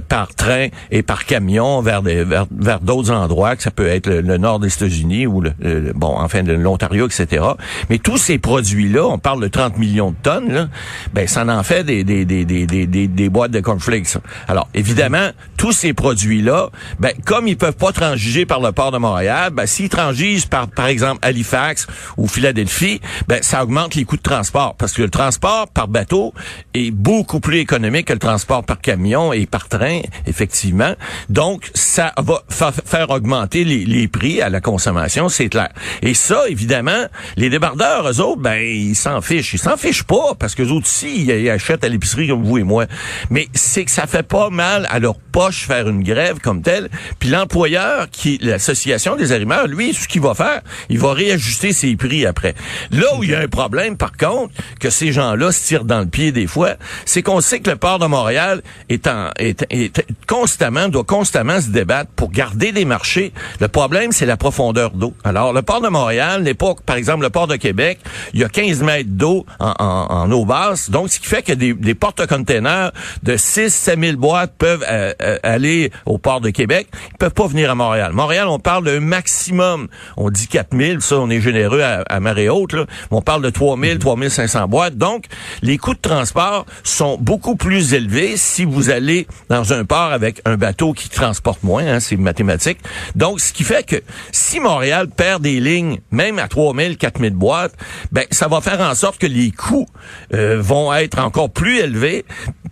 par 0.07 0.33
train 0.35 0.67
et 0.91 1.03
par 1.03 1.25
camion 1.25 1.81
vers 1.81 2.01
des, 2.01 2.23
vers, 2.23 2.45
vers 2.51 2.79
d'autres 2.79 3.11
endroits 3.11 3.55
ça 3.67 3.71
peut 3.71 3.87
être 3.87 4.07
le, 4.09 4.37
nord 4.37 4.59
des 4.59 4.73
États-Unis 4.73 5.27
ou 5.27 5.41
le, 5.41 5.51
bon, 5.93 6.15
enfin 6.17 6.41
l'Ontario, 6.41 7.05
etc. 7.05 7.43
Mais 7.89 7.97
tous 7.97 8.15
ces 8.15 8.37
produits-là, 8.37 9.05
on 9.05 9.17
parle 9.17 9.41
de 9.41 9.49
30 9.49 9.77
millions 9.77 10.11
de 10.11 10.15
tonnes, 10.23 10.53
là, 10.53 10.67
ben 11.13 11.27
ça 11.27 11.45
en 11.45 11.63
fait 11.63 11.83
des 11.83 12.05
des, 12.05 12.23
des, 12.23 12.45
des, 12.45 12.65
des, 12.65 13.07
des 13.07 13.29
boîtes 13.29 13.51
de 13.51 13.59
cornflakes. 13.59 14.15
Alors 14.47 14.69
évidemment, 14.73 15.31
tous 15.57 15.73
ces 15.73 15.93
produits-là, 15.93 16.69
ben 16.97 17.11
comme 17.25 17.49
ils 17.49 17.57
peuvent 17.57 17.75
pas 17.75 17.91
transiger 17.91 18.45
par 18.45 18.61
le 18.61 18.71
port 18.71 18.93
de 18.93 18.99
Montréal, 18.99 19.51
ben 19.51 19.65
s'ils 19.65 19.89
transigent 19.89 20.47
par 20.47 20.69
par 20.69 20.87
exemple 20.87 21.19
Halifax 21.23 21.87
ou 22.15 22.29
Philadelphie, 22.29 23.01
ben 23.27 23.39
ça 23.41 23.63
augmente 23.63 23.95
les 23.95 24.05
coûts 24.05 24.15
de 24.15 24.21
transport 24.21 24.75
parce 24.75 24.93
que 24.93 25.01
le 25.01 25.09
transport 25.09 25.67
par 25.67 25.89
bateau 25.89 26.33
est 26.73 26.91
beaucoup 26.91 27.41
plus 27.41 27.57
économique 27.57 28.07
que 28.07 28.13
le 28.13 28.19
transport 28.19 28.63
par 28.63 28.79
camion 28.79 29.33
et 29.33 29.45
par 29.45 29.67
train, 29.67 29.99
effectivement. 30.25 30.93
Donc 31.27 31.69
ça 31.73 32.13
va 32.17 32.71
faire 32.85 33.09
augmenter 33.09 33.46
les, 33.53 34.07
prix 34.07 34.41
à 34.41 34.49
la 34.49 34.61
consommation, 34.61 35.29
c'est 35.29 35.49
clair. 35.49 35.69
Et 36.01 36.13
ça, 36.13 36.43
évidemment, 36.47 37.05
les 37.35 37.49
débardeurs, 37.49 38.09
eux 38.09 38.21
autres, 38.21 38.41
ben, 38.41 38.61
ils 38.61 38.95
s'en 38.95 39.21
fichent. 39.21 39.53
Ils 39.53 39.59
s'en 39.59 39.77
fichent 39.77 40.03
pas, 40.03 40.35
parce 40.37 40.55
que 40.55 40.63
autres 40.63 40.87
aussi, 40.87 41.25
ils 41.25 41.49
achètent 41.49 41.83
à 41.83 41.89
l'épicerie 41.89 42.27
comme 42.27 42.43
vous 42.43 42.57
et 42.57 42.63
moi. 42.63 42.85
Mais 43.29 43.47
c'est 43.53 43.85
que 43.85 43.91
ça 43.91 44.07
fait 44.07 44.23
pas 44.23 44.49
mal 44.49 44.87
à 44.89 44.99
leur 44.99 45.15
poche 45.15 45.65
faire 45.65 45.87
une 45.87 46.03
grève 46.03 46.39
comme 46.39 46.61
telle. 46.61 46.89
Puis 47.19 47.29
l'employeur, 47.29 48.09
qui 48.11 48.37
l'association 48.41 49.15
des 49.15 49.31
arrimeurs, 49.31 49.67
lui, 49.67 49.93
ce 49.93 50.07
qu'il 50.07 50.21
va 50.21 50.33
faire, 50.33 50.61
il 50.89 50.99
va 50.99 51.13
réajuster 51.13 51.73
ses 51.73 51.95
prix 51.95 52.25
après. 52.25 52.55
Là 52.91 53.05
où 53.17 53.23
il 53.23 53.31
y 53.31 53.35
a 53.35 53.39
un 53.39 53.47
problème, 53.47 53.97
par 53.97 54.13
contre, 54.13 54.53
que 54.79 54.89
ces 54.89 55.11
gens-là 55.11 55.51
se 55.51 55.67
tirent 55.67 55.85
dans 55.85 55.99
le 55.99 56.07
pied 56.07 56.31
des 56.31 56.47
fois, 56.47 56.75
c'est 57.05 57.21
qu'on 57.21 57.41
sait 57.41 57.59
que 57.59 57.69
le 57.69 57.75
port 57.75 57.99
de 57.99 58.05
Montréal 58.05 58.61
est, 58.89 59.07
en, 59.07 59.29
est, 59.37 59.65
est 59.69 60.05
constamment, 60.27 60.89
doit 60.89 61.03
constamment 61.03 61.61
se 61.61 61.69
débattre 61.69 62.11
pour 62.11 62.31
garder 62.31 62.71
des 62.71 62.85
marchés 62.85 63.33
le 63.59 63.67
problème, 63.67 64.11
c'est 64.11 64.25
la 64.25 64.37
profondeur 64.37 64.91
d'eau. 64.91 65.13
Alors, 65.23 65.53
le 65.53 65.61
port 65.61 65.81
de 65.81 65.89
Montréal 65.89 66.43
n'est 66.43 66.53
pas, 66.53 66.73
par 66.85 66.95
exemple, 66.95 67.23
le 67.23 67.29
port 67.29 67.47
de 67.47 67.55
Québec, 67.55 67.99
il 68.33 68.39
y 68.39 68.43
a 68.43 68.49
15 68.49 68.81
mètres 68.83 69.09
d'eau 69.11 69.45
en, 69.59 70.31
eau 70.31 70.45
basse, 70.45 70.89
donc 70.89 71.09
ce 71.09 71.19
qui 71.19 71.27
fait 71.27 71.41
que 71.41 71.53
des, 71.53 71.73
des 71.73 71.95
porte-containers 71.95 72.91
de 73.23 73.37
6 73.37 73.69
7 73.69 73.99
000 73.99 74.17
boîtes 74.17 74.53
peuvent 74.57 74.85
euh, 74.89 75.13
euh, 75.21 75.37
aller 75.43 75.91
au 76.05 76.17
port 76.17 76.41
de 76.41 76.49
Québec. 76.49 76.87
Ils 77.11 77.17
peuvent 77.17 77.33
pas 77.33 77.47
venir 77.47 77.71
à 77.71 77.75
Montréal. 77.75 78.11
Montréal, 78.13 78.47
on 78.47 78.59
parle 78.59 78.85
d'un 78.85 78.99
maximum. 78.99 79.87
On 80.15 80.29
dit 80.29 80.47
4 80.47 80.75
000, 80.77 80.99
ça, 80.99 81.17
on 81.17 81.29
est 81.29 81.41
généreux 81.41 81.81
à, 81.81 82.19
marée 82.19 82.49
haute. 82.49 82.73
Là. 82.73 82.85
On 83.11 83.21
parle 83.21 83.41
de 83.43 83.49
3 83.49 83.77
000, 83.79 83.97
3 83.97 84.29
500 84.29 84.67
boîtes. 84.67 84.97
Donc, 84.97 85.25
les 85.61 85.77
coûts 85.77 85.93
de 85.93 85.99
transport 85.99 86.65
sont 86.83 87.17
beaucoup 87.19 87.55
plus 87.55 87.93
élevés 87.93 88.37
si 88.37 88.65
vous 88.65 88.89
allez 88.89 89.27
dans 89.49 89.73
un 89.73 89.85
port 89.85 90.11
avec 90.11 90.41
un 90.45 90.57
bateau 90.57 90.93
qui 90.93 91.09
transporte 91.09 91.63
moins, 91.63 91.85
hein, 91.85 91.99
c'est 91.99 92.17
mathématique. 92.17 92.79
Donc, 93.15 93.26
ce 93.37 93.53
qui 93.53 93.63
fait 93.63 93.83
que 93.85 93.97
si 94.31 94.59
Montréal 94.59 95.07
perd 95.09 95.41
des 95.41 95.59
lignes, 95.59 95.99
même 96.11 96.39
à 96.39 96.47
3000, 96.47 96.97
4000 96.97 97.33
boîtes, 97.33 97.73
ben 98.11 98.25
ça 98.31 98.47
va 98.47 98.61
faire 98.61 98.79
en 98.81 98.95
sorte 98.95 99.17
que 99.17 99.27
les 99.27 99.51
coûts 99.51 99.87
euh, 100.33 100.61
vont 100.61 100.93
être 100.93 101.19
encore 101.19 101.49
plus 101.49 101.79
élevés. 101.79 102.25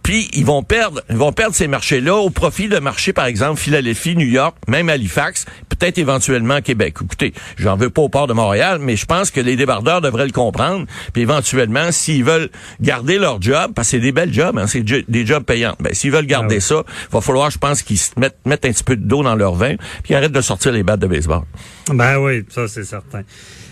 Puis 0.04 0.30
ils 0.34 0.46
vont 0.46 0.62
perdre, 0.62 1.02
ils 1.10 1.16
vont 1.16 1.32
perdre 1.32 1.56
ces 1.56 1.68
marchés-là 1.68 2.16
au 2.16 2.30
profit 2.30 2.68
de 2.68 2.78
marchés, 2.78 3.12
par 3.12 3.26
exemple, 3.26 3.60
Philadelphie, 3.60 4.16
New 4.16 4.28
York, 4.28 4.56
même 4.68 4.90
Halifax, 4.90 5.46
peut-être 5.68 5.98
éventuellement 5.98 6.62
Québec. 6.62 6.96
Écoutez, 7.02 7.34
j'en 7.58 7.76
veux 7.76 7.90
pas 7.90 8.04
au 8.04 8.10
port 8.10 8.28
de 8.28 8.34
Montréal, 8.34 8.78
mais 8.80 8.96
je 8.96 9.06
pense 9.06 9.32
que 9.32 9.42
les 9.42 9.56
débardeurs 9.56 10.02
devraient 10.02 10.28
le 10.28 10.32
comprendre. 10.32 10.86
Puis 11.14 11.24
éventuellement, 11.24 11.92
s'ils 11.92 12.24
veulent 12.24 12.50
garder 12.82 13.18
leur 13.18 13.42
job, 13.42 13.72
parce 13.76 13.88
que 13.88 13.92
c'est 13.92 14.00
des 14.00 14.12
belles 14.12 14.34
jobs, 14.34 14.58
hein, 14.58 14.68
c'est 14.68 14.84
des 14.84 15.26
jobs 15.26 15.44
payants. 15.44 15.76
Ben 15.80 15.94
s'ils 15.94 16.12
veulent 16.12 16.28
garder 16.28 16.58
ah 16.58 16.62
ça, 16.62 16.84
il 17.10 17.14
va 17.14 17.22
falloir, 17.22 17.50
je 17.50 17.58
pense, 17.58 17.82
qu'ils 17.82 18.00
mettent, 18.18 18.38
mettent 18.46 18.66
un 18.66 18.72
petit 18.72 18.84
peu 18.84 18.96
d'eau 18.96 19.24
dans 19.24 19.36
leur 19.36 19.56
vin, 19.56 19.76
puis 20.04 20.14
arrêtent 20.14 20.32
de 20.32 20.42
sortir 20.46 20.72
les 20.72 20.84
battes 20.84 21.00
de 21.00 21.08
baseball. 21.08 21.42
Ben 21.90 22.18
oui, 22.18 22.46
ça 22.50 22.68
c'est 22.68 22.84
certain. 22.86 23.24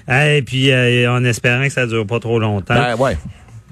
Et 0.10 0.42
puis 0.42 0.72
euh, 0.72 1.12
en 1.12 1.24
espérant 1.24 1.64
que 1.64 1.70
ça 1.70 1.86
dure 1.86 2.06
pas 2.06 2.20
trop 2.20 2.40
longtemps. 2.40 2.76
Ben 2.76 2.96
ouais. 2.96 3.18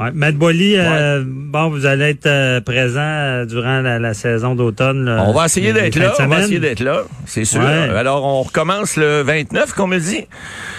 Ouais. 0.02 0.10
Matt 0.16 0.36
Boily, 0.36 0.78
euh, 0.78 1.22
bon, 1.24 1.70
vous 1.70 1.86
allez 1.86 2.06
être 2.06 2.26
euh, 2.26 2.60
présent 2.60 3.02
euh, 3.02 3.46
durant 3.46 3.82
la, 3.82 4.14
saison 4.16 4.56
d'automne. 4.56 5.08
On 5.08 5.32
va 5.32 5.46
essayer 5.46 5.74
d'être 5.74 5.96
là. 5.96 6.14
On 6.20 6.28
va 6.28 6.40
essayer 6.40 6.60
d'être 6.60 6.80
là, 6.80 7.04
c'est 7.28 7.46
sûr. 7.46 7.62
Alors, 7.62 8.26
on 8.26 8.42
recommence 8.42 8.98
le 8.98 9.22
29, 9.22 9.74
comme 9.74 9.86
on 9.86 9.88
me 9.90 10.00
dit. 10.00 10.26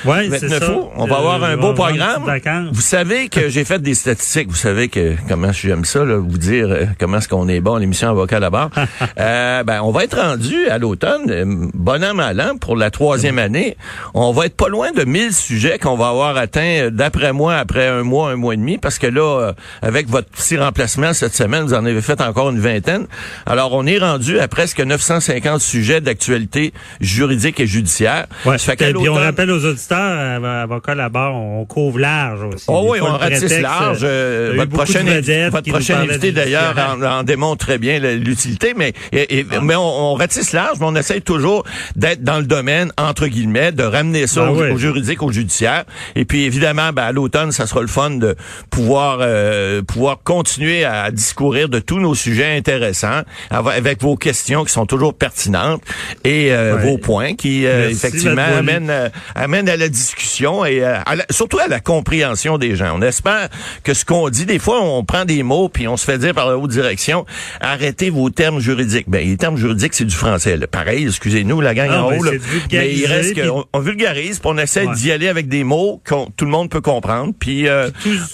Oui, 0.05 0.29
c'est 0.31 0.49
ça. 0.49 0.73
Août. 0.73 0.89
On 0.97 1.07
va 1.07 1.19
avoir 1.19 1.45
un 1.45 1.57
beau 1.57 1.73
programme. 1.73 2.25
Vous 2.73 2.81
savez 2.81 3.29
que 3.29 3.49
j'ai 3.49 3.65
fait 3.65 3.81
des 3.81 3.95
statistiques. 3.95 4.49
Vous 4.49 4.57
savez 4.57 4.89
que 4.89 5.15
comment 5.29 5.53
j'aime 5.53 5.85
ça, 5.85 6.05
là, 6.05 6.17
vous 6.17 6.39
dire 6.39 6.89
comment 6.99 7.19
est-ce 7.19 7.29
qu'on 7.29 7.49
est 7.49 7.61
bon 7.61 7.77
l'émission 7.77 8.09
Avocat 8.09 8.41
là-bas. 8.41 8.71
ben, 9.17 9.81
on 9.83 9.93
va 9.93 10.03
être 10.03 10.19
rendu 10.19 10.67
à 10.69 10.79
l'automne, 10.79 11.71
bon 11.75 12.03
an, 12.03 12.15
mal 12.15 12.41
an, 12.41 12.57
pour 12.57 12.77
la 12.77 12.91
troisième 12.91 13.39
année. 13.39 13.77
On 14.15 14.33
va 14.33 14.47
être 14.47 14.57
pas 14.57 14.69
loin 14.69 14.91
de 14.91 15.05
1000 15.05 15.33
sujets 15.33 15.79
qu'on 15.79 15.97
va 15.97 16.09
avoir 16.09 16.37
atteints, 16.37 16.89
d'après 16.91 17.33
moi, 17.33 17.57
après 17.57 17.87
un 17.87 18.03
mois, 18.03 18.31
un 18.31 18.37
mois 18.37 18.55
et 18.55 18.57
demi, 18.57 18.79
parce 18.79 18.99
que 18.99 19.12
là, 19.13 19.41
euh, 19.41 19.53
avec 19.83 20.09
votre 20.09 20.29
petit 20.29 20.57
remplacement 20.57 21.13
cette 21.13 21.35
semaine, 21.35 21.65
vous 21.65 21.75
en 21.75 21.85
avez 21.85 22.03
fait 22.03 22.21
encore 22.21 22.51
une 22.51 22.61
vingtaine. 22.61 23.07
Alors, 23.47 23.73
on 23.73 23.87
est 23.87 23.99
rendu 23.99 24.39
à 24.39 24.49
presque 24.49 24.81
950 24.81 25.61
sujets 25.61 26.01
d'actualité 26.01 26.73
juridique 27.01 27.61
et 27.61 27.67
judiciaire. 27.67 28.27
Ouais. 28.45 28.59
Fait 28.59 28.77
puis 28.77 29.09
on 29.09 29.15
rappelle 29.15 29.51
aux 29.51 29.65
auditeurs, 29.65 29.99
euh, 30.01 30.63
avocats 30.63 30.95
là-bas, 30.95 31.31
on 31.31 31.65
couvre 31.65 31.99
large 31.99 32.43
aussi. 32.43 32.65
Oh 32.69 32.89
oui, 32.91 32.99
on 33.01 33.17
ratisse 33.17 33.61
large. 33.61 34.01
Euh, 34.03 34.55
votre 34.57 34.71
prochaine, 34.71 35.07
votre 35.51 35.71
prochaine 35.71 35.99
invité 35.99 36.33
d'ailleurs 36.33 36.75
en, 37.03 37.23
démontre 37.23 37.65
très 37.67 37.79
bien 37.79 37.99
l'utilité, 37.99 38.75
mais 38.77 38.93
ah. 39.13 39.61
mais 39.63 39.77
on, 39.77 40.15
ratisse 40.15 40.53
large, 40.53 40.79
mais 40.81 40.87
on 40.87 40.97
essaie 40.97 41.21
toujours 41.21 41.65
d'être 41.97 42.23
dans 42.23 42.39
le 42.39 42.45
domaine 42.45 42.93
entre 42.99 43.27
guillemets, 43.27 43.73
de 43.73 43.83
ramener 43.83 44.27
ça 44.27 44.47
ben 44.47 44.73
au, 44.73 44.79
juridique, 44.79 45.23
au 45.23 45.33
judiciaire. 45.33 45.85
Et 46.15 46.25
puis 46.25 46.45
évidemment, 46.45 46.93
ben, 46.93 47.05
à 47.05 47.13
l'automne, 47.13 47.53
ça 47.53 47.67
sera 47.67 47.81
le 47.81 47.87
fun 47.87 48.11
de 48.11 48.37
pouvoir 48.71 49.02
euh, 49.21 49.83
pouvoir 49.83 50.19
continuer 50.23 50.85
à 50.85 51.11
discourir 51.11 51.69
de 51.69 51.79
tous 51.79 51.99
nos 51.99 52.15
sujets 52.15 52.57
intéressants 52.57 53.23
avec 53.51 54.01
vos 54.03 54.17
questions 54.17 54.65
qui 54.65 54.73
sont 54.73 54.87
toujours 54.87 55.15
pertinentes 55.15 55.83
et 56.25 56.53
euh, 56.53 56.77
vos 56.77 56.99
points 56.99 57.35
qui 57.35 57.67
euh, 57.67 57.91
effectivement 57.91 58.43
amènent, 58.43 59.11
amènent 59.35 59.69
à 59.69 59.77
la 59.77 59.89
discussion 59.89 60.65
et 60.65 60.83
surtout 61.31 61.59
à 61.59 61.69
la 61.69 61.81
compréhension 61.81 62.59
des 62.59 62.77
gens. 62.77 62.97
On 62.97 63.03
espère 63.03 63.49
que 63.83 63.95
ce 63.95 64.05
qu'on 64.05 64.29
dit, 64.29 64.47
des 64.47 64.59
fois, 64.59 64.83
on 64.83 65.05
prend 65.05 65.25
des 65.25 65.43
mots 65.43 65.69
puis 65.69 65.89
on 65.89 65.97
se 65.97 66.05
fait 66.05 66.19
dire 66.19 66.35
par 66.35 66.49
la 66.49 66.57
haute 66.57 66.71
direction, 66.71 67.27
arrêtez 67.61 68.11
vos 68.11 68.31
termes 68.31 68.61
juridiques. 68.61 69.09
Ben, 69.09 69.27
les 69.27 69.37
termes 69.37 69.57
juridiques, 69.57 69.95
c'est 69.95 70.05
du 70.05 70.15
français. 70.15 70.59
Pareil, 70.71 71.07
excusez-nous, 71.07 71.61
la 71.61 71.75
gang 71.75 71.91
ah, 71.93 72.05
en 72.05 72.13
haut. 72.13 72.25
mais 72.73 72.95
il 72.95 73.07
reste 73.07 73.41
qu'on 73.41 73.65
on 73.73 73.81
vulgarise, 73.81 74.39
puis 74.39 74.51
on 74.53 74.59
essaie 74.59 74.87
d'y 74.95 75.13
aller 75.13 75.29
avec 75.29 75.49
des 75.49 75.65
mots 75.65 76.01
que 76.05 76.15
tout 76.37 76.45
le 76.45 76.51
monde 76.51 76.71
peut 76.71 76.81
comprendre, 76.81 77.33
puis, 77.39 77.67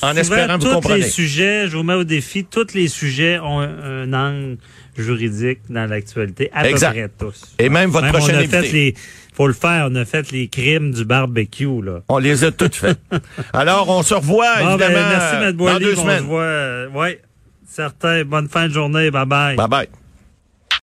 en 0.02 0.16
espérant 0.16 0.57
tous 0.58 0.88
les 0.92 1.02
sujets, 1.02 1.68
je 1.68 1.76
vous 1.76 1.82
mets 1.82 1.94
au 1.94 2.04
défi, 2.04 2.44
tous 2.44 2.74
les 2.74 2.88
sujets 2.88 3.38
ont 3.38 3.60
un, 3.60 4.12
angle 4.12 4.58
juridique 4.96 5.60
dans 5.68 5.88
l'actualité, 5.88 6.50
à 6.52 6.68
exact. 6.68 6.92
peu 6.92 6.98
près 6.98 7.10
tous. 7.18 7.54
Et 7.58 7.68
même 7.68 7.90
votre 7.90 8.08
prochaine 8.08 8.36
on 8.36 8.40
a 8.40 8.48
fait 8.48 8.72
les, 8.72 8.94
faut 9.32 9.46
le 9.46 9.52
faire, 9.52 9.88
on 9.90 9.94
a 9.94 10.04
fait 10.04 10.32
les 10.32 10.48
crimes 10.48 10.92
du 10.92 11.04
barbecue, 11.04 11.82
là. 11.82 12.00
On 12.08 12.18
les 12.18 12.42
a 12.42 12.50
toutes 12.50 12.74
faites. 12.74 12.98
Alors, 13.52 13.88
on 13.88 14.02
se 14.02 14.14
revoit, 14.14 14.56
ben, 14.56 14.70
évidemment, 14.70 15.08
merci, 15.08 15.54
dans 15.54 15.78
deux 15.78 15.94
semaines. 15.94 16.24
On 16.24 16.88
se 16.88 16.90
voit, 16.90 17.02
ouais. 17.02 17.22
Certain. 17.68 18.24
Bonne 18.24 18.48
fin 18.48 18.66
de 18.66 18.72
journée. 18.72 19.10
Bye 19.12 19.26
bye. 19.26 19.56
Bye 19.56 19.68
bye. 19.68 19.88